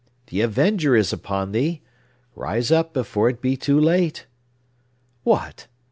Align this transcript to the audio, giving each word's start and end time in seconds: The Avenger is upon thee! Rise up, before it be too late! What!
The 0.31 0.41
Avenger 0.41 0.95
is 0.95 1.13
upon 1.13 1.51
thee! 1.51 1.83
Rise 2.33 2.71
up, 2.71 2.91
before 2.91 3.29
it 3.29 3.39
be 3.39 3.55
too 3.55 3.79
late! 3.79 4.25
What! 5.21 5.67